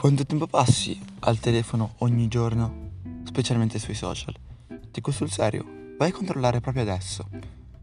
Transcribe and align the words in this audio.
Quanto 0.00 0.24
tempo 0.24 0.46
passi 0.46 0.98
al 1.18 1.38
telefono 1.40 1.96
ogni 1.98 2.26
giorno, 2.26 2.92
specialmente 3.24 3.78
sui 3.78 3.92
social? 3.92 4.34
Dico 4.90 5.10
sul 5.10 5.30
serio, 5.30 5.94
vai 5.98 6.08
a 6.08 6.12
controllare 6.14 6.60
proprio 6.60 6.84
adesso. 6.84 7.28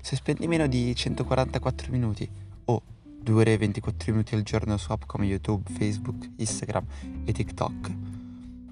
Se 0.01 0.15
spendi 0.15 0.47
meno 0.47 0.65
di 0.65 0.95
144 0.95 1.91
minuti 1.91 2.27
o 2.65 2.81
2 3.21 3.39
ore 3.39 3.53
e 3.53 3.57
24 3.57 4.11
minuti 4.13 4.33
al 4.33 4.41
giorno 4.41 4.77
su 4.77 4.91
app 4.91 5.03
come 5.05 5.27
YouTube, 5.27 5.69
Facebook, 5.71 6.31
Instagram 6.37 6.85
e 7.23 7.31
TikTok, 7.33 7.95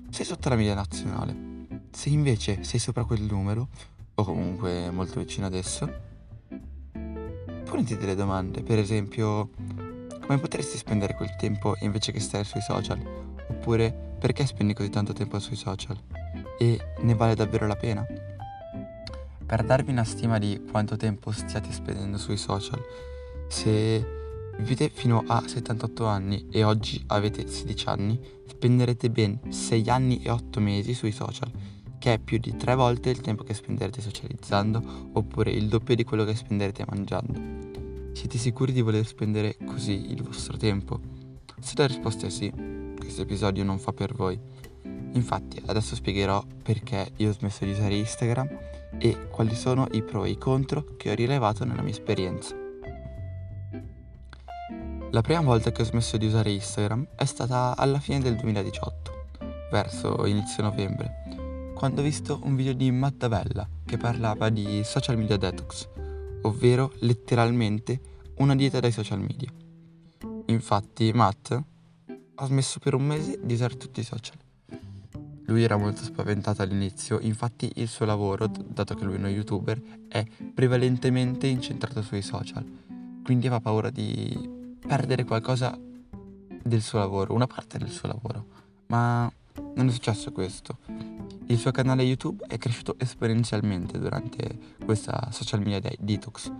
sei 0.09 0.25
sotto 0.25 0.49
la 0.49 0.55
media 0.55 0.73
nazionale. 0.73 1.67
Se 1.91 2.09
invece 2.09 2.63
sei 2.63 2.79
sopra 2.79 3.03
quel 3.03 3.21
numero, 3.21 3.67
o 4.15 4.23
comunque 4.23 4.89
molto 4.89 5.19
vicino 5.19 5.45
adesso, 5.45 5.87
poniti 7.63 7.95
delle 7.95 8.15
domande, 8.15 8.63
per 8.63 8.79
esempio, 8.79 9.51
come 10.25 10.39
potresti 10.39 10.77
spendere 10.77 11.13
quel 11.13 11.35
tempo 11.35 11.75
invece 11.81 12.11
che 12.11 12.19
stare 12.19 12.43
sui 12.43 12.61
social? 12.61 13.34
Oppure 13.47 14.15
perché 14.19 14.45
spendi 14.45 14.73
così 14.73 14.89
tanto 14.89 15.13
tempo 15.13 15.39
sui 15.39 15.55
social? 15.55 15.97
E 16.57 16.79
ne 16.99 17.13
vale 17.15 17.35
davvero 17.35 17.67
la 17.67 17.75
pena? 17.75 18.05
Per 19.45 19.63
darvi 19.63 19.91
una 19.91 20.03
stima 20.03 20.39
di 20.39 20.65
quanto 20.69 20.95
tempo 20.95 21.31
stiate 21.31 21.71
spendendo 21.71 22.17
sui 22.17 22.37
social, 22.37 22.81
se 23.47 24.03
vivete 24.57 24.89
fino 24.89 25.23
a 25.27 25.43
78 25.45 26.05
anni 26.05 26.47
e 26.49 26.63
oggi 26.63 27.03
avete 27.07 27.45
16 27.47 27.87
anni, 27.87 28.19
spenderete 28.47 29.09
ben 29.11 29.39
6 29.49 29.89
anni 29.89 30.23
e 30.23 30.31
8 30.31 30.59
mesi 30.59 30.95
sui 30.95 31.11
social, 31.11 31.51
che 31.99 32.13
è 32.13 32.19
più 32.19 32.39
di 32.39 32.55
3 32.55 32.73
volte 32.73 33.11
il 33.11 33.21
tempo 33.21 33.43
che 33.43 33.53
spenderete 33.53 34.01
socializzando, 34.01 35.09
oppure 35.13 35.51
il 35.51 35.67
doppio 35.67 35.93
di 35.93 36.03
quello 36.03 36.23
che 36.23 36.33
spenderete 36.33 36.85
mangiando. 36.87 38.13
Siete 38.13 38.37
sicuri 38.37 38.71
di 38.71 38.81
voler 38.81 39.05
spendere 39.05 39.57
così 39.65 40.11
il 40.11 40.23
vostro 40.23 40.57
tempo? 40.57 40.99
Se 41.59 41.73
la 41.75 41.85
risposta 41.85 42.25
è 42.25 42.29
sì, 42.29 42.51
questo 43.05 43.21
episodio 43.21 43.63
non 43.63 43.77
fa 43.77 43.93
per 43.93 44.13
voi. 44.13 44.37
Infatti 45.13 45.61
adesso 45.67 45.95
spiegherò 45.95 46.43
perché 46.63 47.11
io 47.17 47.29
ho 47.29 47.33
smesso 47.33 47.63
di 47.63 47.71
usare 47.71 47.95
Instagram 47.95 48.49
e 48.97 49.27
quali 49.29 49.55
sono 49.55 49.87
i 49.91 50.01
pro 50.01 50.25
e 50.25 50.31
i 50.31 50.37
contro 50.37 50.95
che 50.97 51.11
ho 51.11 51.13
rilevato 51.13 51.63
nella 51.65 51.83
mia 51.83 51.91
esperienza. 51.91 52.55
La 55.11 55.21
prima 55.21 55.41
volta 55.41 55.71
che 55.71 55.83
ho 55.83 55.85
smesso 55.85 56.17
di 56.17 56.25
usare 56.25 56.51
Instagram 56.51 57.07
è 57.15 57.25
stata 57.25 57.77
alla 57.77 57.99
fine 57.99 58.19
del 58.19 58.35
2018, 58.35 59.27
verso 59.71 60.25
inizio 60.25 60.63
novembre, 60.63 61.71
quando 61.75 62.01
ho 62.01 62.03
visto 62.03 62.39
un 62.43 62.55
video 62.55 62.73
di 62.73 62.89
Mattavella 62.89 63.69
che 63.85 63.97
parlava 63.97 64.49
di 64.49 64.81
social 64.83 65.15
media 65.15 65.37
detox, 65.37 65.87
ovvero 66.41 66.91
letteralmente 66.99 68.01
una 68.37 68.55
dieta 68.55 68.79
dai 68.79 68.91
social 68.91 69.19
media. 69.19 69.49
Infatti 70.47 71.11
Matt 71.13 71.57
ha 72.35 72.45
smesso 72.45 72.79
per 72.79 72.93
un 72.93 73.05
mese 73.05 73.39
di 73.41 73.53
usare 73.53 73.77
tutti 73.77 74.01
i 74.01 74.03
social. 74.03 74.35
Lui 75.47 75.63
era 75.63 75.77
molto 75.77 76.03
spaventato 76.03 76.61
all'inizio, 76.61 77.19
infatti 77.19 77.71
il 77.75 77.87
suo 77.87 78.05
lavoro, 78.05 78.47
dato 78.47 78.95
che 78.95 79.05
lui 79.05 79.15
è 79.15 79.17
uno 79.17 79.27
youtuber, 79.27 79.79
è 80.07 80.25
prevalentemente 80.53 81.47
incentrato 81.47 82.01
sui 82.01 82.23
social. 82.23 82.65
Quindi 83.23 83.47
aveva 83.47 83.61
paura 83.61 83.89
di 83.89 84.77
perdere 84.85 85.23
qualcosa 85.23 85.77
del 86.63 86.81
suo 86.81 86.99
lavoro, 86.99 87.33
una 87.33 87.47
parte 87.47 87.77
del 87.77 87.89
suo 87.89 88.07
lavoro. 88.07 88.45
Ma 88.87 89.31
non 89.75 89.87
è 89.87 89.91
successo 89.91 90.31
questo. 90.31 90.77
Il 91.47 91.59
suo 91.59 91.69
canale 91.69 92.01
YouTube 92.01 92.43
è 92.47 92.57
cresciuto 92.57 92.95
esponenzialmente 92.97 93.99
durante 93.99 94.57
questa 94.83 95.29
social 95.31 95.61
media 95.61 95.91
detox. 95.99 96.51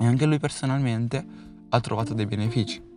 E 0.00 0.06
anche 0.06 0.24
lui 0.24 0.38
personalmente 0.38 1.24
ha 1.68 1.80
trovato 1.80 2.14
dei 2.14 2.26
benefici. 2.26 2.93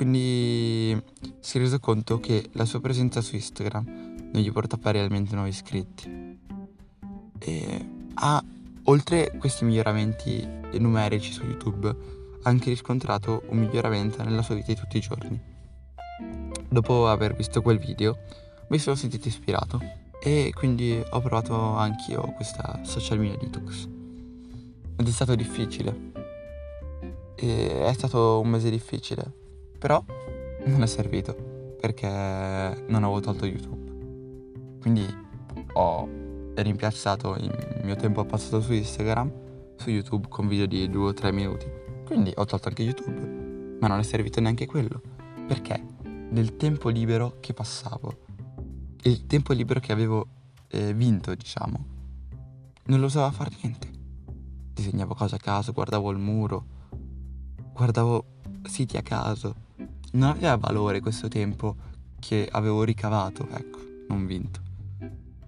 Quindi 0.00 0.98
si 1.40 1.58
è 1.58 1.60
reso 1.60 1.78
conto 1.78 2.20
che 2.20 2.48
la 2.52 2.64
sua 2.64 2.80
presenza 2.80 3.20
su 3.20 3.34
Instagram 3.34 3.84
non 4.32 4.40
gli 4.40 4.50
portava 4.50 4.92
realmente 4.92 5.34
nuovi 5.34 5.50
iscritti. 5.50 6.38
E 7.38 7.88
ha, 8.14 8.42
oltre 8.84 9.36
questi 9.36 9.66
miglioramenti 9.66 10.42
numerici 10.78 11.32
su 11.32 11.44
YouTube, 11.44 11.94
anche 12.44 12.70
riscontrato 12.70 13.42
un 13.48 13.58
miglioramento 13.58 14.22
nella 14.22 14.40
sua 14.40 14.54
vita 14.54 14.72
di 14.72 14.80
tutti 14.80 14.96
i 14.96 15.00
giorni. 15.00 15.38
Dopo 16.66 17.06
aver 17.06 17.34
visto 17.34 17.60
quel 17.60 17.78
video 17.78 18.20
mi 18.70 18.78
sono 18.78 18.96
sentito 18.96 19.28
ispirato 19.28 19.78
e 20.18 20.50
quindi 20.54 20.98
ho 21.10 21.20
provato 21.20 21.76
anch'io 21.76 22.22
questa 22.36 22.80
social 22.84 23.18
media 23.18 23.36
detox. 23.36 23.86
Ed 24.96 25.06
è 25.06 25.10
stato 25.10 25.34
difficile. 25.34 26.12
E 27.36 27.84
è 27.84 27.92
stato 27.92 28.40
un 28.40 28.48
mese 28.48 28.70
difficile 28.70 29.40
però 29.80 30.04
non 30.66 30.82
è 30.82 30.86
servito 30.86 31.76
perché 31.80 32.06
non 32.06 33.02
avevo 33.02 33.20
tolto 33.20 33.46
YouTube. 33.46 34.78
Quindi 34.78 35.06
ho 35.72 36.08
rimpiazzato 36.54 37.36
il 37.36 37.80
mio 37.82 37.96
tempo 37.96 38.24
passato 38.24 38.60
su 38.60 38.74
Instagram 38.74 39.32
su 39.76 39.88
YouTube 39.88 40.28
con 40.28 40.46
video 40.46 40.66
di 40.66 40.90
2 40.90 41.08
o 41.08 41.14
3 41.14 41.32
minuti. 41.32 41.66
Quindi 42.04 42.30
ho 42.36 42.44
tolto 42.44 42.68
anche 42.68 42.82
YouTube, 42.82 43.78
ma 43.80 43.88
non 43.88 43.98
è 43.98 44.02
servito 44.02 44.40
neanche 44.40 44.66
quello, 44.66 45.00
perché 45.46 45.82
nel 46.02 46.56
tempo 46.56 46.90
libero 46.90 47.36
che 47.40 47.54
passavo, 47.54 48.26
il 49.04 49.26
tempo 49.26 49.54
libero 49.54 49.80
che 49.80 49.92
avevo 49.92 50.26
eh, 50.68 50.92
vinto, 50.92 51.34
diciamo, 51.34 51.84
non 52.84 53.00
lo 53.00 53.06
usavo 53.06 53.26
a 53.26 53.30
fare 53.30 53.50
niente. 53.62 53.88
Disegnavo 54.74 55.14
cose 55.14 55.36
a 55.36 55.38
caso, 55.38 55.72
guardavo 55.72 56.10
il 56.10 56.18
muro, 56.18 56.64
guardavo 57.72 58.24
siti 58.64 58.98
a 58.98 59.02
caso, 59.02 59.54
non 60.12 60.30
aveva 60.30 60.56
valore 60.56 61.00
questo 61.00 61.28
tempo 61.28 61.76
che 62.18 62.48
avevo 62.50 62.82
ricavato, 62.84 63.48
ecco, 63.50 63.78
non 64.08 64.26
vinto, 64.26 64.60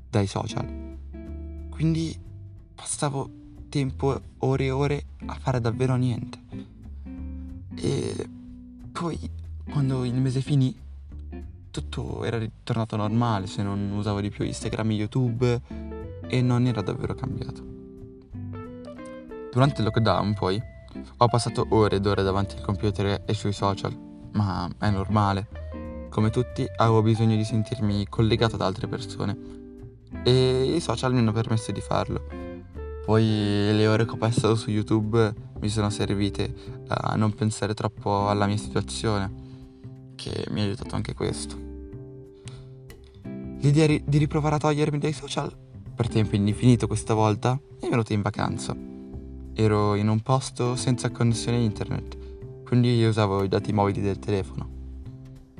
dai 0.08 0.26
social. 0.26 0.96
Quindi 1.70 2.16
passavo 2.74 3.30
tempo, 3.68 4.20
ore 4.38 4.64
e 4.64 4.70
ore 4.70 5.04
a 5.26 5.34
fare 5.34 5.60
davvero 5.60 5.96
niente. 5.96 6.38
E 7.74 8.28
poi, 8.92 9.18
quando 9.70 10.04
il 10.04 10.14
mese 10.14 10.40
finì, 10.40 10.74
tutto 11.70 12.24
era 12.24 12.38
ritornato 12.38 12.96
normale, 12.96 13.46
se 13.46 13.62
non 13.62 13.90
usavo 13.92 14.20
di 14.20 14.30
più 14.30 14.44
Instagram 14.44 14.90
e 14.90 14.94
YouTube 14.94 15.62
e 16.28 16.42
non 16.42 16.66
era 16.66 16.82
davvero 16.82 17.14
cambiato. 17.14 17.70
Durante 19.50 19.80
il 19.80 19.84
lockdown, 19.84 20.34
poi, 20.34 20.60
ho 21.16 21.28
passato 21.28 21.66
ore 21.70 21.96
ed 21.96 22.06
ore 22.06 22.22
davanti 22.22 22.56
al 22.56 22.62
computer 22.62 23.22
e 23.24 23.34
sui 23.34 23.52
social 23.52 24.10
ma 24.32 24.68
è 24.78 24.90
normale. 24.90 26.08
Come 26.10 26.30
tutti 26.30 26.66
avevo 26.76 27.02
bisogno 27.02 27.36
di 27.36 27.44
sentirmi 27.44 28.06
collegato 28.08 28.56
ad 28.56 28.62
altre 28.62 28.86
persone 28.86 29.36
e 30.24 30.74
i 30.74 30.80
social 30.80 31.12
mi 31.12 31.18
hanno 31.18 31.32
permesso 31.32 31.72
di 31.72 31.80
farlo. 31.80 32.26
Poi 33.04 33.24
le 33.24 33.86
ore 33.86 34.04
che 34.04 34.12
ho 34.12 34.16
passato 34.16 34.54
su 34.54 34.70
YouTube 34.70 35.34
mi 35.60 35.68
sono 35.68 35.90
servite 35.90 36.54
a 36.88 37.16
non 37.16 37.34
pensare 37.34 37.74
troppo 37.74 38.28
alla 38.28 38.46
mia 38.46 38.56
situazione, 38.56 39.32
che 40.14 40.46
mi 40.50 40.60
ha 40.60 40.64
aiutato 40.64 40.94
anche 40.94 41.14
questo. 41.14 41.56
L'idea 43.24 43.86
di 43.86 44.18
riprovare 44.18 44.56
a 44.56 44.58
togliermi 44.58 44.98
dai 44.98 45.12
social 45.12 45.56
per 45.94 46.08
tempo 46.08 46.36
indefinito 46.36 46.86
questa 46.86 47.14
volta 47.14 47.58
è 47.80 47.88
venuta 47.88 48.12
in 48.12 48.22
vacanza. 48.22 48.76
Ero 49.54 49.94
in 49.94 50.08
un 50.08 50.20
posto 50.20 50.76
senza 50.76 51.10
connessione 51.10 51.58
internet 51.58 52.21
quindi 52.72 53.04
usavo 53.04 53.42
i 53.42 53.48
dati 53.48 53.70
mobili 53.70 54.00
del 54.00 54.18
telefono. 54.18 54.66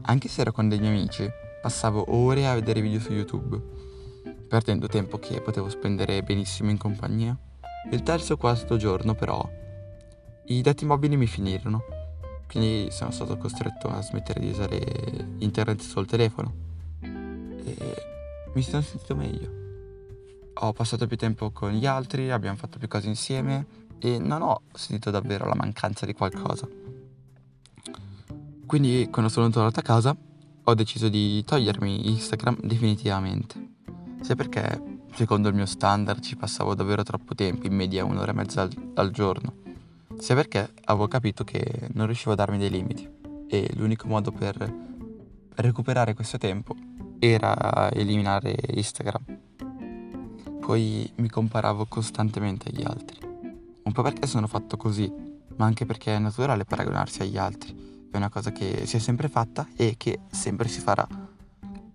Anche 0.05 0.29
se 0.29 0.41
ero 0.41 0.51
con 0.51 0.71
dei 0.71 0.79
miei 0.79 0.97
amici, 0.97 1.29
passavo 1.61 2.07
ore 2.09 2.49
a 2.49 2.55
vedere 2.55 2.81
video 2.81 3.01
su 3.01 3.13
YouTube, 3.13 3.61
perdendo 4.49 4.87
tempo 4.87 5.19
che 5.19 5.43
potevo 5.43 5.69
spendere 5.69 6.23
benissimo 6.23 6.71
in 6.71 6.79
compagnia. 6.79 7.39
Il 7.91 8.03
terzo 8.03 8.33
o 8.33 8.37
quarto 8.39 8.79
giorno, 8.79 9.15
però, 9.15 9.47
i 10.47 10.63
dati 10.63 10.87
mobili 10.87 11.19
mi 11.19 11.27
finirono, 11.27 11.83
quindi 12.49 12.91
sono 12.91 13.11
stato 13.11 13.37
costretto 13.37 13.89
a 13.89 14.01
smettere 14.01 14.41
di 14.41 14.49
usare 14.49 14.81
internet 15.37 15.83
sul 15.83 16.07
telefono. 16.07 16.55
E 17.03 17.77
mi 18.55 18.63
sono 18.63 18.81
sentito 18.81 19.15
meglio. 19.15 19.51
Ho 20.55 20.73
passato 20.73 21.07
più 21.07 21.19
tempo 21.19 21.51
con 21.51 21.73
gli 21.73 21.85
altri, 21.85 22.31
abbiamo 22.31 22.57
fatto 22.57 22.79
più 22.79 22.89
cose 22.89 23.09
insieme 23.09 23.67
e 23.99 24.19
non 24.19 24.41
ho 24.41 24.63
sentito 24.73 25.11
davvero 25.11 25.47
la 25.47 25.55
mancanza 25.55 26.07
di 26.07 26.15
qualcosa. 26.15 26.81
Quindi 28.73 29.09
quando 29.11 29.31
sono 29.31 29.51
tornato 29.51 29.81
a 29.81 29.83
casa 29.83 30.17
ho 30.65 30.75
deciso 30.75 31.11
di 31.11 31.45
togliermi 31.45 32.09
Instagram 32.09 32.57
definitivamente. 32.63 33.75
Sia 34.23 34.35
perché 34.35 35.01
secondo 35.13 35.51
il 35.51 35.55
mio 35.55 35.67
standard 35.67 36.23
ci 36.23 36.37
passavo 36.37 36.75
davvero 36.75 37.03
troppo 37.03 37.35
tempo, 37.35 37.67
in 37.67 37.75
media 37.75 38.03
un'ora 38.07 38.33
e 38.33 38.35
mezza 38.35 38.63
al, 38.63 38.71
al 38.95 39.11
giorno. 39.11 39.57
Sia 40.17 40.35
perché 40.35 40.73
avevo 40.85 41.07
capito 41.07 41.45
che 41.45 41.91
non 41.93 42.07
riuscivo 42.07 42.33
a 42.33 42.35
darmi 42.35 42.57
dei 42.57 42.71
limiti 42.71 43.07
e 43.47 43.71
l'unico 43.75 44.09
modo 44.09 44.33
per 44.33 44.75
recuperare 45.57 46.15
questo 46.15 46.39
tempo 46.39 46.75
era 47.19 47.93
eliminare 47.93 48.57
Instagram. 48.69 49.23
Poi 50.61 51.13
mi 51.17 51.29
comparavo 51.29 51.85
costantemente 51.85 52.71
agli 52.71 52.85
altri. 52.87 53.19
Un 53.83 53.93
po' 53.93 54.01
perché 54.01 54.27
sono 54.27 54.47
fatto 54.47 54.79
così, 54.79 55.13
ma 55.57 55.67
anche 55.67 55.85
perché 55.85 56.17
è 56.17 56.19
naturale 56.19 56.65
paragonarsi 56.65 57.21
agli 57.21 57.37
altri 57.37 57.82
è 58.13 58.19
una 58.19 58.29
cosa 58.29 58.53
che 58.53 58.85
si 58.85 58.97
è 58.97 58.99
sempre 58.99 59.29
fatta 59.29 59.67
e 59.75 59.95
che 59.97 60.21
sempre 60.31 60.69
si 60.69 60.81
farà. 60.81 61.07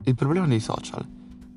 Il 0.04 0.16
problema 0.16 0.48
dei 0.48 0.60
social 0.60 1.08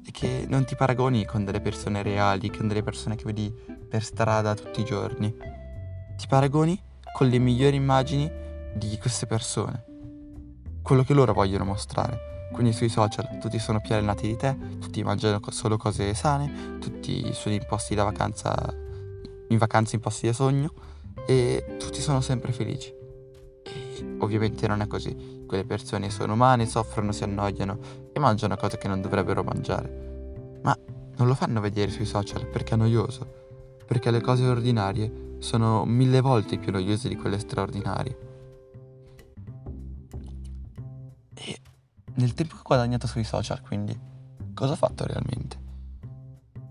è 0.05 0.11
che 0.11 0.45
non 0.49 0.67
ti 0.67 0.77
paragoni 0.77 1.25
con 1.25 1.45
delle 1.45 1.63
persone 1.63 2.03
reali, 2.03 2.51
con 2.51 2.69
delle 2.69 2.83
persone 2.83 3.17
che 3.17 3.25
vedi 3.25 3.51
per 3.89 4.05
strada 4.05 4.55
tutti 4.55 4.83
i 4.83 4.85
giorni. 4.85 5.35
Ti 6.17 6.27
paragoni 6.27 6.79
con 7.17 7.29
le 7.29 7.39
migliori 7.39 7.77
immagini 7.77 8.31
di 8.75 8.99
queste 8.99 9.27
persone, 9.27 9.85
quello 10.83 11.05
che 11.05 11.15
loro 11.15 11.33
vogliono 11.33 11.65
mostrare. 11.65 12.49
Quindi 12.53 12.73
sui 12.73 12.91
social 12.91 13.39
tutti 13.39 13.59
sono 13.59 13.81
più 13.81 13.95
allenati 13.95 14.27
di 14.27 14.37
te, 14.37 14.57
tutti 14.79 15.03
mangiano 15.03 15.41
solo 15.49 15.79
cose 15.79 16.13
sane, 16.13 16.79
tutti 16.81 17.33
sono 17.33 17.55
in 17.55 17.65
posti 17.67 17.95
da 17.95 18.05
vacanza, 18.05 18.55
in 19.49 19.57
vacanza 19.57 19.95
in 19.97 20.03
posti 20.03 20.27
da 20.27 20.35
sogno 20.35 20.71
e 21.27 21.77
tutti 21.79 22.01
sono 22.03 22.21
sempre 22.21 22.53
felici. 22.53 23.00
Ovviamente 24.21 24.67
non 24.67 24.81
è 24.81 24.87
così. 24.87 25.45
Quelle 25.47 25.65
persone 25.65 26.11
sono 26.11 26.35
umane, 26.35 26.67
soffrono, 26.67 27.13
si 27.13 27.25
annoiano 27.25 27.79
e 28.13 28.19
mangiano 28.21 28.57
cose 28.57 28.79
che 28.79 28.89
non 28.89 29.01
dovrebbero 29.01 29.43
mangiare. 29.43 30.59
Ma 30.63 30.77
non 31.17 31.27
lo 31.27 31.35
fanno 31.35 31.61
vedere 31.61 31.91
sui 31.91 32.05
social 32.07 32.47
perché 32.47 32.75
è 32.75 32.77
noioso. 32.77 33.39
Perché 33.87 34.11
le 34.11 34.21
cose 34.21 34.47
ordinarie 34.47 35.37
sono 35.41 35.85
mille 35.85 36.21
volte 36.21 36.59
più 36.59 36.71
noiose 36.71 37.09
di 37.09 37.17
quelle 37.17 37.39
straordinarie. 37.39 38.19
E 41.35 41.61
nel 42.15 42.35
tempo 42.35 42.55
che 42.55 42.61
ho 42.61 42.65
guadagnato 42.65 43.07
sui 43.07 43.25
social, 43.25 43.61
quindi, 43.63 43.99
cosa 44.55 44.73
ho 44.73 44.77
fatto 44.77 45.07
realmente? 45.07 45.59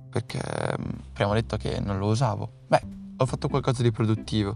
Perché 0.10 0.40
mm, 0.80 0.90
prima 1.14 1.32
ho 1.32 1.34
detto 1.34 1.58
che 1.58 1.80
non 1.80 1.98
lo 1.98 2.08
usavo. 2.08 2.52
Beh, 2.68 2.82
ho 3.18 3.26
fatto 3.26 3.50
qualcosa 3.50 3.82
di 3.82 3.92
produttivo. 3.92 4.56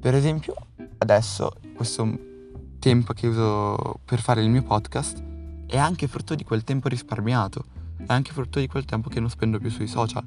Per 0.00 0.14
esempio, 0.14 0.54
adesso 1.02 1.52
questo 1.74 2.18
tempo 2.78 3.12
che 3.12 3.26
uso 3.26 4.00
per 4.04 4.20
fare 4.20 4.42
il 4.42 4.48
mio 4.48 4.62
podcast 4.62 5.22
è 5.66 5.76
anche 5.76 6.06
frutto 6.06 6.34
di 6.34 6.44
quel 6.44 6.64
tempo 6.64 6.88
risparmiato, 6.88 7.64
è 7.98 8.12
anche 8.12 8.32
frutto 8.32 8.58
di 8.58 8.66
quel 8.66 8.84
tempo 8.84 9.08
che 9.08 9.20
non 9.20 9.28
spendo 9.28 9.58
più 9.58 9.70
sui 9.70 9.86
social. 9.86 10.26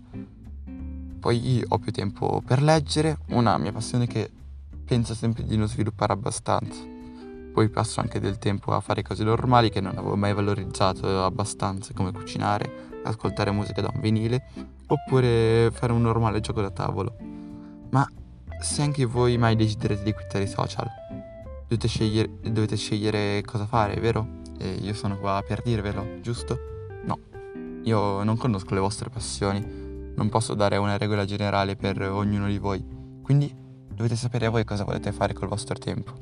Poi 1.19 1.63
ho 1.67 1.79
più 1.79 1.91
tempo 1.91 2.41
per 2.45 2.61
leggere, 2.61 3.19
una 3.29 3.57
mia 3.57 3.71
passione 3.71 4.05
che 4.05 4.29
penso 4.85 5.15
sempre 5.15 5.43
di 5.43 5.57
non 5.57 5.67
sviluppare 5.67 6.13
abbastanza 6.13 6.93
poi 7.55 7.69
passo 7.69 8.01
anche 8.01 8.19
del 8.19 8.37
tempo 8.37 8.73
a 8.73 8.81
fare 8.81 9.01
cose 9.01 9.23
normali 9.23 9.69
che 9.69 9.79
non 9.79 9.97
avevo 9.97 10.17
mai 10.17 10.33
valorizzato 10.33 11.23
abbastanza, 11.23 11.93
come 11.93 12.11
cucinare, 12.11 12.99
ascoltare 13.05 13.49
musica 13.51 13.79
da 13.79 13.89
un 13.93 14.01
vinile, 14.01 14.49
oppure 14.87 15.71
fare 15.71 15.93
un 15.93 16.01
normale 16.01 16.41
gioco 16.41 16.59
da 16.59 16.69
tavolo. 16.69 17.15
Ma 17.91 18.05
se 18.59 18.81
anche 18.81 19.05
voi 19.05 19.37
mai 19.37 19.55
desiderate 19.55 20.03
di 20.03 20.13
quittare 20.13 20.43
i 20.45 20.47
social, 20.47 20.87
dovete 21.67 21.87
scegliere, 21.87 22.29
dovete 22.41 22.75
scegliere 22.75 23.41
cosa 23.43 23.65
fare, 23.65 23.99
vero? 23.99 24.41
E 24.57 24.69
io 24.73 24.93
sono 24.93 25.17
qua 25.17 25.43
per 25.45 25.61
dirvelo, 25.61 26.21
giusto? 26.21 26.57
No, 27.03 27.19
io 27.83 28.23
non 28.23 28.37
conosco 28.37 28.73
le 28.73 28.79
vostre 28.79 29.09
passioni, 29.09 30.13
non 30.15 30.29
posso 30.29 30.53
dare 30.53 30.77
una 30.77 30.97
regola 30.97 31.25
generale 31.25 31.75
per 31.75 32.01
ognuno 32.01 32.47
di 32.47 32.57
voi, 32.57 32.83
quindi 33.21 33.53
dovete 33.87 34.15
sapere 34.15 34.47
voi 34.47 34.63
cosa 34.63 34.83
volete 34.83 35.11
fare 35.11 35.33
col 35.33 35.47
vostro 35.47 35.75
tempo. 35.75 36.13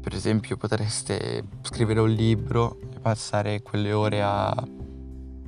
Per 0.00 0.14
esempio 0.14 0.56
potreste 0.56 1.44
scrivere 1.62 2.00
un 2.00 2.10
libro 2.10 2.78
e 2.92 2.98
passare 3.00 3.62
quelle 3.62 3.92
ore 3.92 4.22
a 4.22 4.52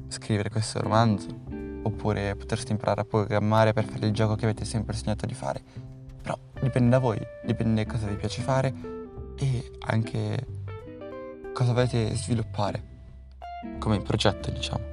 scrivere 0.09 0.51
questo 0.51 0.81
romanzo, 0.81 1.42
oppure 1.83 2.37
potreste 2.37 2.73
imparare 2.73 3.03
a 3.03 3.05
programmare 3.05 3.73
per 3.73 3.85
fare 3.85 4.07
il 4.07 4.13
gioco 4.13 4.35
che 4.35 4.45
avete 4.45 4.65
sempre 4.65 4.97
sognato 4.97 5.27
di 5.27 5.35
fare. 5.35 5.63
Però 6.23 6.39
dipende 6.61 6.91
da 6.91 6.99
voi, 6.99 7.21
dipende 7.45 7.87
cosa 7.87 8.07
vi 8.07 8.15
piace 8.15 8.43
fare 8.43 8.73
e 9.37 9.73
anche 9.87 10.47
cosa 11.53 11.73
volete 11.73 12.15
sviluppare 12.15 12.91
come 13.79 14.01
progetto, 14.01 14.51
diciamo. 14.51 14.91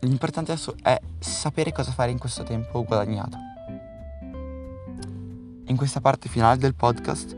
L'importante 0.00 0.52
adesso 0.52 0.74
è 0.82 0.98
sapere 1.18 1.72
cosa 1.72 1.92
fare 1.92 2.10
in 2.10 2.18
questo 2.18 2.42
tempo 2.42 2.84
guadagnato. 2.84 3.38
In 5.66 5.76
questa 5.76 6.00
parte 6.00 6.28
finale 6.28 6.58
del 6.58 6.74
podcast 6.74 7.36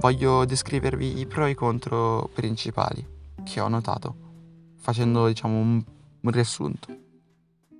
voglio 0.00 0.44
descrivervi 0.44 1.18
i 1.18 1.26
pro 1.26 1.46
e 1.46 1.50
i 1.50 1.54
contro 1.54 2.28
principali 2.34 3.06
che 3.42 3.60
ho 3.60 3.68
notato, 3.68 4.14
facendo 4.76 5.26
diciamo 5.26 5.58
un 5.58 5.84
riassunto. 6.30 7.06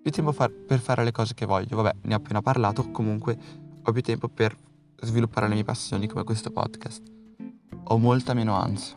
Più 0.02 0.10
tempo 0.10 0.32
far, 0.32 0.50
per 0.50 0.80
fare 0.80 1.04
le 1.04 1.12
cose 1.12 1.34
che 1.34 1.46
voglio, 1.46 1.76
vabbè, 1.76 1.96
ne 2.02 2.14
ho 2.14 2.16
appena 2.16 2.40
parlato, 2.40 2.90
comunque 2.90 3.38
ho 3.82 3.92
più 3.92 4.02
tempo 4.02 4.28
per 4.28 4.56
sviluppare 5.00 5.48
le 5.48 5.54
mie 5.54 5.64
passioni 5.64 6.06
come 6.06 6.24
questo 6.24 6.50
podcast. 6.50 7.02
Ho 7.84 7.98
molta 7.98 8.34
meno 8.34 8.54
ansia. 8.54 8.96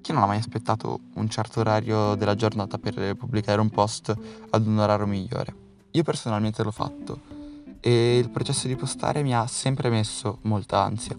Chi 0.00 0.12
non 0.12 0.22
ha 0.22 0.26
mai 0.26 0.38
aspettato 0.38 1.00
un 1.14 1.28
certo 1.28 1.60
orario 1.60 2.14
della 2.14 2.34
giornata 2.34 2.78
per 2.78 3.14
pubblicare 3.16 3.60
un 3.60 3.70
post 3.70 4.14
ad 4.50 4.66
un 4.66 4.78
orario 4.78 5.06
migliore? 5.06 5.54
Io 5.92 6.02
personalmente 6.02 6.62
l'ho 6.62 6.70
fatto 6.70 7.20
e 7.80 8.18
il 8.18 8.30
processo 8.30 8.66
di 8.66 8.76
postare 8.76 9.22
mi 9.22 9.34
ha 9.34 9.46
sempre 9.46 9.90
messo 9.90 10.38
molta 10.42 10.82
ansia 10.82 11.18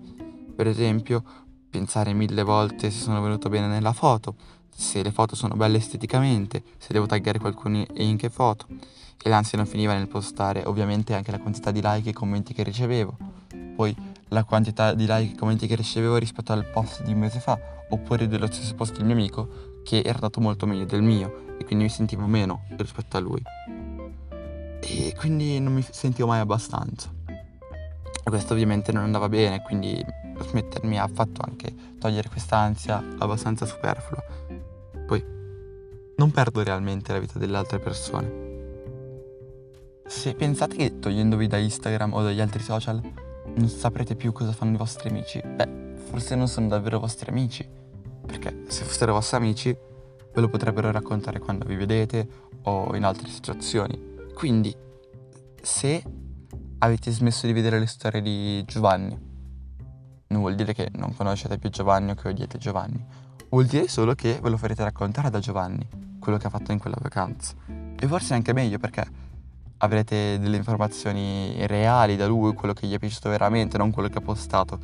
per 0.61 0.69
esempio, 0.69 1.23
pensare 1.71 2.13
mille 2.13 2.43
volte 2.43 2.91
se 2.91 2.99
sono 2.99 3.19
venuto 3.19 3.49
bene 3.49 3.65
nella 3.65 3.93
foto, 3.93 4.35
se 4.73 5.03
le 5.03 5.11
foto 5.11 5.35
sono 5.35 5.55
belle 5.55 5.77
esteticamente, 5.77 6.63
se 6.77 6.93
devo 6.93 7.05
taggare 7.05 7.39
qualcuno 7.39 7.85
e 7.93 8.03
in 8.03 8.17
che 8.17 8.29
foto. 8.29 8.65
E 9.23 9.29
l'ansia 9.29 9.57
non 9.57 9.67
finiva 9.67 9.93
nel 9.93 10.07
postare 10.07 10.63
ovviamente 10.65 11.13
anche 11.13 11.31
la 11.31 11.39
quantità 11.39 11.71
di 11.71 11.81
like 11.83 12.09
e 12.09 12.13
commenti 12.13 12.53
che 12.53 12.63
ricevevo. 12.63 13.17
Poi 13.75 13.95
la 14.29 14.43
quantità 14.43 14.93
di 14.93 15.05
like 15.07 15.33
e 15.33 15.37
commenti 15.37 15.67
che 15.67 15.75
ricevevo 15.75 16.17
rispetto 16.17 16.53
al 16.53 16.65
post 16.65 17.03
di 17.03 17.11
un 17.11 17.19
mese 17.19 17.39
fa, 17.39 17.59
oppure 17.89 18.27
dello 18.27 18.47
stesso 18.47 18.73
post 18.75 18.95
del 18.95 19.05
mio 19.05 19.13
amico, 19.13 19.79
che 19.83 19.99
era 19.99 20.15
andato 20.15 20.39
molto 20.41 20.65
meglio 20.65 20.85
del 20.85 21.01
mio, 21.01 21.57
e 21.59 21.65
quindi 21.65 21.83
mi 21.85 21.89
sentivo 21.89 22.25
meno 22.25 22.63
rispetto 22.77 23.17
a 23.17 23.19
lui. 23.19 23.41
E 24.79 25.13
quindi 25.17 25.59
non 25.59 25.73
mi 25.73 25.85
sentivo 25.87 26.27
mai 26.27 26.39
abbastanza. 26.39 27.11
E 27.27 28.29
questo 28.29 28.53
ovviamente 28.53 28.91
non 28.91 29.03
andava 29.03 29.29
bene, 29.29 29.61
quindi 29.61 30.03
smettermi 30.39 30.99
ha 30.99 31.07
fatto 31.07 31.41
anche 31.45 31.73
togliere 31.99 32.29
questa 32.29 32.57
ansia 32.57 33.03
abbastanza 33.19 33.65
superflua. 33.65 34.23
Poi, 35.11 35.21
non 36.15 36.31
perdo 36.31 36.63
realmente 36.63 37.11
la 37.11 37.19
vita 37.19 37.37
delle 37.37 37.57
altre 37.57 37.79
persone. 37.79 38.31
Se 40.05 40.33
pensate 40.35 40.77
che 40.77 40.99
togliendovi 40.99 41.47
da 41.47 41.57
Instagram 41.57 42.13
o 42.13 42.21
dagli 42.21 42.39
altri 42.39 42.63
social 42.63 43.01
non 43.43 43.67
saprete 43.67 44.15
più 44.15 44.31
cosa 44.31 44.53
fanno 44.53 44.75
i 44.75 44.77
vostri 44.77 45.09
amici, 45.09 45.41
beh, 45.43 45.95
forse 45.95 46.35
non 46.35 46.47
sono 46.47 46.69
davvero 46.69 46.97
vostri 46.97 47.29
amici. 47.29 47.67
Perché 48.25 48.63
se 48.67 48.85
fossero 48.85 49.11
vostri 49.11 49.35
amici 49.35 49.69
ve 49.69 50.39
lo 50.39 50.47
potrebbero 50.47 50.89
raccontare 50.91 51.39
quando 51.39 51.65
vi 51.65 51.75
vedete 51.75 52.25
o 52.61 52.95
in 52.95 53.03
altre 53.03 53.27
situazioni. 53.27 53.99
Quindi, 54.33 54.73
se 55.61 56.03
avete 56.77 57.11
smesso 57.11 57.47
di 57.47 57.51
vedere 57.51 57.79
le 57.79 57.85
storie 57.85 58.21
di 58.21 58.63
Giovanni 58.63 59.29
non 60.31 60.39
vuol 60.39 60.55
dire 60.55 60.73
che 60.73 60.89
non 60.93 61.13
conoscete 61.13 61.57
più 61.57 61.69
Giovanni 61.69 62.11
o 62.11 62.15
che 62.15 62.29
odiate 62.29 62.57
Giovanni. 62.57 63.05
Vuol 63.51 63.65
dire 63.65 63.89
solo 63.89 64.15
che 64.15 64.39
ve 64.41 64.49
lo 64.49 64.55
farete 64.55 64.81
raccontare 64.81 65.29
da 65.29 65.39
Giovanni, 65.39 65.85
quello 66.19 66.37
che 66.37 66.47
ha 66.47 66.49
fatto 66.49 66.71
in 66.71 66.79
quella 66.79 66.95
vacanza. 66.97 67.53
E 67.99 68.07
forse 68.07 68.33
anche 68.33 68.53
meglio 68.53 68.77
perché 68.77 69.05
avrete 69.79 70.39
delle 70.39 70.55
informazioni 70.55 71.67
reali 71.67 72.15
da 72.15 72.27
lui, 72.27 72.53
quello 72.53 72.73
che 72.73 72.87
gli 72.87 72.93
è 72.93 72.97
piaciuto 72.97 73.27
veramente, 73.27 73.77
non 73.77 73.91
quello 73.91 74.07
che 74.07 74.19
ha 74.19 74.21
postato. 74.21 74.79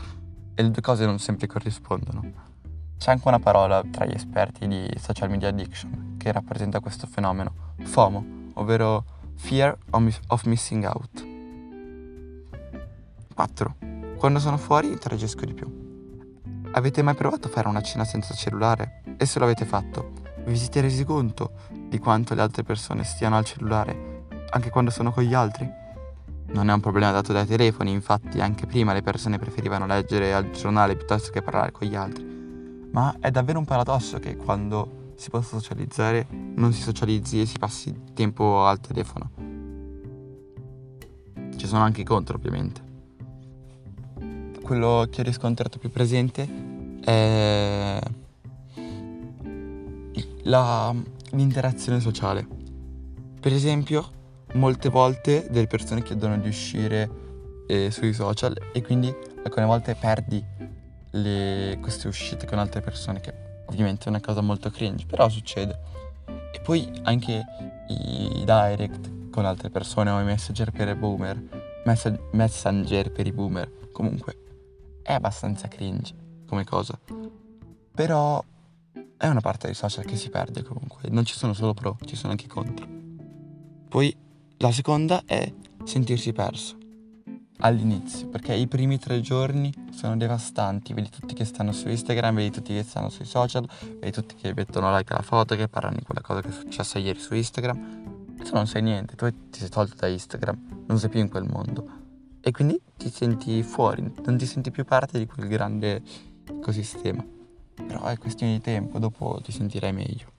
E 0.53 0.61
le 0.61 0.69
due 0.69 0.81
cose 0.81 1.05
non 1.05 1.17
sempre 1.17 1.47
corrispondono. 1.47 2.29
C'è 2.97 3.11
anche 3.11 3.25
una 3.29 3.39
parola 3.39 3.81
tra 3.89 4.05
gli 4.05 4.13
esperti 4.13 4.67
di 4.67 4.91
social 4.99 5.29
media 5.29 5.47
addiction 5.47 6.15
che 6.17 6.29
rappresenta 6.33 6.81
questo 6.81 7.07
fenomeno, 7.07 7.73
FOMO, 7.81 8.25
ovvero 8.55 9.05
Fear 9.35 9.77
of 10.27 10.43
Missing 10.43 10.83
Out. 10.83 11.25
4. 13.33 13.75
Quando 14.17 14.39
sono 14.39 14.57
fuori 14.57 14.87
interagisco 14.89 15.45
di 15.45 15.53
più. 15.53 15.86
Avete 16.77 17.01
mai 17.01 17.15
provato 17.15 17.47
a 17.47 17.49
fare 17.49 17.67
una 17.67 17.81
cena 17.81 18.05
senza 18.05 18.35
cellulare? 18.35 19.01
E 19.17 19.25
se 19.25 19.39
lo 19.39 19.45
avete 19.45 19.65
fatto, 19.65 20.11
vi 20.45 20.55
siete 20.55 20.79
resi 20.79 21.03
conto 21.03 21.53
di 21.71 21.97
quanto 21.97 22.35
le 22.35 22.41
altre 22.41 22.61
persone 22.61 23.03
stiano 23.03 23.35
al 23.35 23.45
cellulare, 23.45 24.25
anche 24.51 24.69
quando 24.69 24.91
sono 24.91 25.11
con 25.11 25.23
gli 25.23 25.33
altri? 25.33 25.67
Non 26.49 26.69
è 26.69 26.73
un 26.73 26.79
problema 26.79 27.09
dato 27.09 27.33
dai 27.33 27.47
telefoni, 27.47 27.89
infatti 27.89 28.41
anche 28.41 28.67
prima 28.67 28.93
le 28.93 29.01
persone 29.01 29.39
preferivano 29.39 29.87
leggere 29.87 30.35
al 30.35 30.51
giornale 30.51 30.95
piuttosto 30.95 31.31
che 31.31 31.41
parlare 31.41 31.71
con 31.71 31.87
gli 31.87 31.95
altri. 31.95 32.23
Ma 32.91 33.15
è 33.19 33.31
davvero 33.31 33.57
un 33.57 33.65
paradosso 33.65 34.19
che 34.19 34.35
quando 34.35 35.13
si 35.15 35.31
possa 35.31 35.57
socializzare 35.57 36.27
non 36.29 36.73
si 36.73 36.83
socializzi 36.83 37.41
e 37.41 37.47
si 37.47 37.57
passi 37.57 38.03
tempo 38.13 38.67
al 38.67 38.79
telefono. 38.79 39.31
Ci 41.57 41.65
sono 41.65 41.81
anche 41.81 42.01
i 42.01 42.05
contro, 42.05 42.35
ovviamente 42.35 42.85
quello 44.67 45.07
che 45.09 45.21
ho 45.21 45.23
riscontrato 45.23 45.79
più 45.79 45.89
presente 45.89 46.66
è 47.07 47.99
la, 50.43 50.93
l'interazione 51.31 52.01
sociale. 52.01 52.45
Per 53.39 53.53
esempio, 53.53 54.11
molte 54.55 54.89
volte 54.89 55.47
delle 55.49 55.67
persone 55.67 56.03
chiedono 56.03 56.37
di 56.37 56.49
uscire 56.49 57.09
eh, 57.67 57.91
sui 57.91 58.11
social 58.11 58.57
e 58.73 58.81
quindi 58.81 59.13
alcune 59.43 59.65
volte 59.65 59.95
perdi 59.95 60.43
le, 61.11 61.77
queste 61.79 62.09
uscite 62.09 62.45
con 62.45 62.59
altre 62.59 62.81
persone, 62.81 63.21
che 63.21 63.33
ovviamente 63.67 64.07
è 64.07 64.09
una 64.09 64.19
cosa 64.19 64.41
molto 64.41 64.69
cringe, 64.69 65.05
però 65.05 65.29
succede. 65.29 65.79
E 66.51 66.59
poi 66.59 66.91
anche 67.03 67.45
i 67.87 68.43
direct 68.43 69.29
con 69.31 69.45
altre 69.45 69.69
persone 69.69 70.09
o 70.09 70.19
i 70.19 70.25
messenger 70.25 70.71
per 70.71 70.89
i 70.89 70.95
boomer, 70.95 71.41
mess- 71.85 72.19
messenger 72.31 73.11
per 73.11 73.27
i 73.27 73.31
boomer, 73.31 73.71
comunque 73.93 74.35
è 75.01 75.13
abbastanza 75.13 75.69
cringe 75.69 76.25
come 76.47 76.63
cosa. 76.63 76.97
Però 77.93 78.43
è 79.17 79.27
una 79.27 79.41
parte 79.41 79.67
dei 79.67 79.75
social 79.75 80.05
che 80.05 80.15
si 80.15 80.29
perde 80.29 80.63
comunque, 80.63 81.09
non 81.09 81.25
ci 81.25 81.33
sono 81.33 81.53
solo 81.53 81.73
pro, 81.73 81.97
ci 82.05 82.15
sono 82.15 82.31
anche 82.31 82.47
contro. 82.47 82.87
Poi 83.89 84.15
la 84.57 84.71
seconda 84.71 85.23
è 85.25 85.53
sentirsi 85.83 86.33
perso. 86.33 86.75
All'inizio, 87.59 88.27
perché 88.27 88.53
i 88.53 88.67
primi 88.67 88.99
tre 88.99 89.19
giorni 89.19 89.73
sono 89.91 90.15
devastanti, 90.15 90.93
vedi 90.93 91.09
tutti 91.09 91.33
che 91.33 91.43
stanno 91.43 91.71
su 91.71 91.89
Instagram, 91.89 92.35
vedi 92.35 92.51
tutti 92.51 92.71
che 92.71 92.83
stanno 92.83 93.09
sui 93.09 93.25
social, 93.25 93.67
vedi 93.99 94.11
tutti 94.11 94.35
che 94.35 94.53
mettono 94.55 94.95
like 94.95 95.11
alla 95.11 95.23
foto, 95.23 95.55
che 95.55 95.67
parlano 95.67 95.95
di 95.97 96.03
quella 96.03 96.21
cosa 96.21 96.41
che 96.41 96.49
è 96.49 96.51
successa 96.51 96.99
ieri 96.99 97.19
su 97.19 97.33
Instagram, 97.33 98.35
e 98.39 98.43
tu 98.43 98.53
non 98.53 98.67
sai 98.67 98.83
niente, 98.83 99.15
tu 99.15 99.27
ti 99.49 99.57
sei 99.59 99.69
tolto 99.69 99.95
da 99.95 100.05
Instagram, 100.05 100.83
non 100.85 100.99
sei 100.99 101.09
più 101.09 101.19
in 101.19 101.29
quel 101.29 101.45
mondo, 101.45 101.89
e 102.41 102.51
quindi 102.51 102.79
ti 102.95 103.09
senti 103.09 103.63
fuori, 103.63 104.13
non 104.23 104.37
ti 104.37 104.45
senti 104.45 104.69
più 104.69 104.85
parte 104.85 105.17
di 105.17 105.25
quel 105.25 105.47
grande 105.47 106.03
ecosistema. 106.67 107.25
Però 107.73 108.03
è 108.03 108.17
questione 108.17 108.53
di 108.53 108.61
tempo, 108.61 108.99
dopo 108.99 109.39
ti 109.41 109.51
sentirai 109.53 109.93
meglio. 109.93 110.33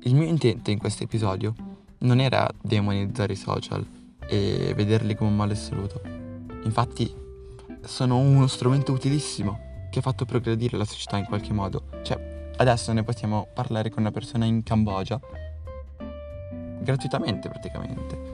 Il 0.00 0.14
mio 0.14 0.26
intento 0.26 0.70
in 0.70 0.78
questo 0.78 1.04
episodio 1.04 1.54
non 1.98 2.20
era 2.20 2.48
demonizzare 2.62 3.34
i 3.34 3.36
social, 3.36 3.86
e 4.26 4.72
vederli 4.74 5.14
come 5.14 5.30
un 5.30 5.36
male 5.36 5.52
assoluto. 5.52 6.00
Infatti 6.64 7.12
sono 7.82 8.18
uno 8.18 8.46
strumento 8.46 8.92
utilissimo 8.92 9.88
che 9.90 9.98
ha 9.98 10.02
fatto 10.02 10.24
progredire 10.24 10.76
la 10.76 10.84
società 10.84 11.18
in 11.18 11.26
qualche 11.26 11.52
modo. 11.52 11.84
Cioè, 12.02 12.52
adesso 12.56 12.92
ne 12.92 13.02
possiamo 13.02 13.48
parlare 13.52 13.90
con 13.90 14.02
una 14.02 14.10
persona 14.10 14.44
in 14.46 14.62
Cambogia 14.62 15.20
gratuitamente 16.80 17.48
praticamente. 17.48 18.33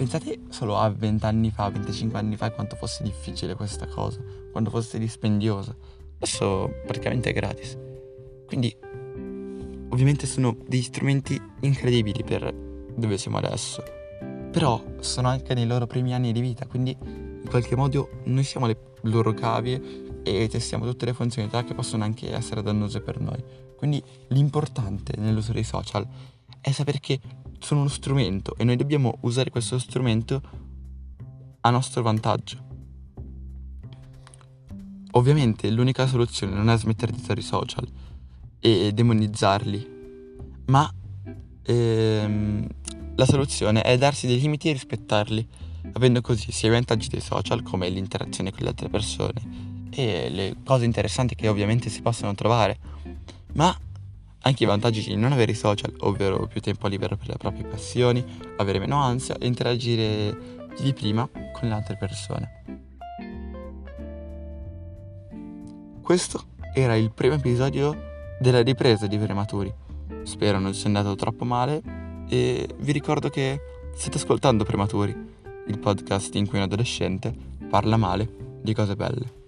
Pensate 0.00 0.40
solo 0.48 0.78
a 0.78 0.88
20 0.88 1.26
anni 1.26 1.50
fa, 1.50 1.68
25 1.68 2.18
anni 2.18 2.36
fa 2.36 2.50
quanto 2.52 2.74
fosse 2.74 3.02
difficile 3.02 3.54
questa 3.54 3.86
cosa, 3.86 4.18
quanto 4.50 4.70
fosse 4.70 4.98
dispendiosa. 4.98 5.76
Adesso 6.16 6.70
praticamente 6.86 7.28
è 7.28 7.32
gratis. 7.34 7.76
Quindi 8.46 8.74
ovviamente 9.90 10.26
sono 10.26 10.56
degli 10.66 10.80
strumenti 10.80 11.38
incredibili 11.60 12.24
per 12.24 12.50
dove 12.96 13.18
siamo 13.18 13.36
adesso 13.36 13.98
però 14.50 14.82
sono 15.00 15.28
anche 15.28 15.54
nei 15.54 15.66
loro 15.66 15.86
primi 15.86 16.12
anni 16.12 16.32
di 16.32 16.40
vita, 16.40 16.66
quindi 16.66 16.96
in 17.00 17.46
qualche 17.48 17.76
modo 17.76 18.22
noi 18.24 18.42
siamo 18.42 18.66
le 18.66 18.76
loro 19.02 19.32
cavie 19.32 20.22
e 20.22 20.48
testiamo 20.48 20.84
tutte 20.84 21.04
le 21.04 21.12
funzionalità 21.12 21.62
che 21.62 21.74
possono 21.74 22.04
anche 22.04 22.34
essere 22.34 22.62
dannose 22.62 23.00
per 23.00 23.20
noi. 23.20 23.42
Quindi 23.76 24.02
l'importante 24.28 25.14
nell'uso 25.18 25.52
dei 25.52 25.62
social 25.62 26.06
è 26.60 26.70
sapere 26.72 26.98
che 27.00 27.20
sono 27.60 27.80
uno 27.80 27.88
strumento 27.88 28.56
e 28.56 28.64
noi 28.64 28.76
dobbiamo 28.76 29.18
usare 29.20 29.50
questo 29.50 29.78
strumento 29.78 30.42
a 31.60 31.70
nostro 31.70 32.02
vantaggio. 32.02 32.68
Ovviamente 35.12 35.70
l'unica 35.70 36.06
soluzione 36.06 36.54
non 36.54 36.70
è 36.70 36.78
smettere 36.78 37.12
di 37.12 37.20
usare 37.20 37.40
i 37.40 37.44
social 37.44 37.86
e 38.60 38.92
demonizzarli, 38.92 39.88
ma 40.66 40.92
ehm, 41.62 42.66
la 43.16 43.26
soluzione 43.26 43.82
è 43.82 43.98
darsi 43.98 44.26
dei 44.26 44.40
limiti 44.40 44.68
e 44.68 44.72
rispettarli, 44.72 45.46
avendo 45.92 46.20
così 46.20 46.52
sia 46.52 46.68
i 46.68 46.72
vantaggi 46.72 47.08
dei 47.08 47.20
social 47.20 47.62
come 47.62 47.88
l'interazione 47.88 48.50
con 48.50 48.60
le 48.62 48.68
altre 48.68 48.88
persone 48.88 49.88
e 49.90 50.28
le 50.30 50.56
cose 50.64 50.84
interessanti 50.84 51.34
che 51.34 51.48
ovviamente 51.48 51.90
si 51.90 52.00
possono 52.00 52.34
trovare, 52.34 52.78
ma 53.54 53.76
anche 54.42 54.64
i 54.64 54.66
vantaggi 54.66 55.02
di 55.02 55.16
non 55.16 55.32
avere 55.32 55.52
i 55.52 55.54
social, 55.54 55.94
ovvero 56.00 56.46
più 56.46 56.60
tempo 56.60 56.88
libero 56.88 57.16
per 57.16 57.28
le 57.28 57.36
proprie 57.36 57.64
passioni, 57.64 58.24
avere 58.56 58.78
meno 58.78 59.00
ansia 59.02 59.36
e 59.38 59.46
interagire 59.46 60.34
più 60.74 60.84
di 60.84 60.92
prima 60.92 61.28
con 61.28 61.68
le 61.68 61.74
altre 61.74 61.96
persone. 61.96 62.62
Questo 66.02 66.44
era 66.74 66.96
il 66.96 67.10
primo 67.12 67.34
episodio 67.34 68.08
della 68.40 68.62
ripresa 68.62 69.06
di 69.06 69.18
Prematuri. 69.18 69.72
Spero 70.22 70.58
non 70.58 70.74
sia 70.74 70.86
andato 70.86 71.14
troppo 71.14 71.44
male 71.44 71.82
e 72.28 72.68
vi 72.78 72.92
ricordo 72.92 73.28
che 73.28 73.60
state 73.94 74.16
ascoltando 74.16 74.64
Prematuri, 74.64 75.14
il 75.66 75.78
podcast 75.78 76.34
in 76.34 76.48
cui 76.48 76.58
un 76.58 76.64
adolescente 76.64 77.32
parla 77.68 77.96
male 77.96 78.58
di 78.62 78.74
cose 78.74 78.96
belle. 78.96 79.39